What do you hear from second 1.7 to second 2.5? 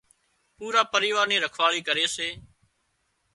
ڪري سي